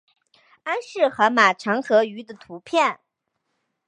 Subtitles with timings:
[0.63, 2.99] 安氏河马长颌鱼的图片